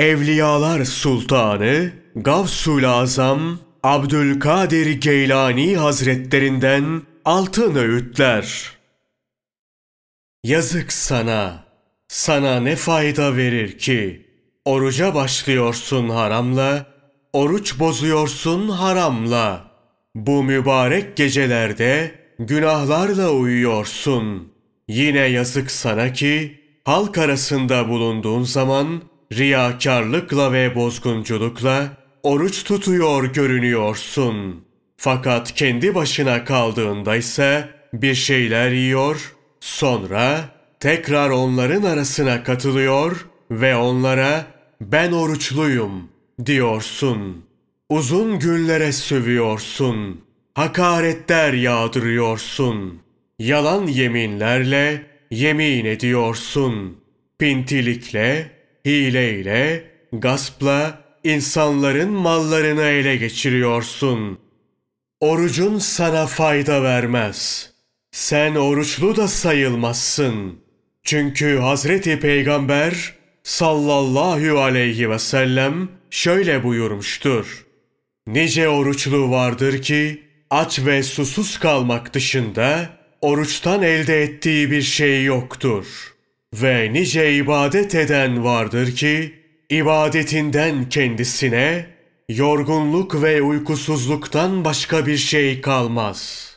[0.00, 8.70] Evliyalar Sultanı Gavsul Azam Abdülkadir Geylani Hazretlerinden altın öğütler.
[10.44, 11.64] Yazık sana.
[12.08, 14.26] Sana ne fayda verir ki?
[14.64, 16.86] Oruca başlıyorsun haramla,
[17.32, 19.64] oruç bozuyorsun haramla.
[20.14, 24.52] Bu mübarek gecelerde günahlarla uyuyorsun.
[24.88, 31.88] Yine yazık sana ki halk arasında bulunduğun zaman riyakarlıkla ve bozgunculukla
[32.22, 34.64] oruç tutuyor görünüyorsun.
[34.96, 40.40] Fakat kendi başına kaldığında ise bir şeyler yiyor, sonra
[40.80, 44.46] tekrar onların arasına katılıyor ve onlara
[44.80, 46.08] ben oruçluyum
[46.46, 47.44] diyorsun.
[47.88, 50.20] Uzun günlere sövüyorsun.
[50.54, 53.02] Hakaretler yağdırıyorsun.
[53.38, 56.96] Yalan yeminlerle yemin ediyorsun.
[57.38, 58.50] Pintilikle,
[58.84, 64.38] hileyle, gaspla insanların mallarını ele geçiriyorsun.
[65.20, 67.70] Orucun sana fayda vermez.
[68.10, 70.60] Sen oruçlu da sayılmazsın.
[71.02, 77.66] Çünkü Hazreti Peygamber sallallahu aleyhi ve sellem şöyle buyurmuştur.
[78.26, 82.88] Nice oruçlu vardır ki aç ve susuz kalmak dışında
[83.20, 86.09] oruçtan elde ettiği bir şey yoktur.
[86.54, 89.34] Ve nice ibadet eden vardır ki
[89.70, 91.86] ibadetinden kendisine
[92.28, 96.49] yorgunluk ve uykusuzluktan başka bir şey kalmaz.''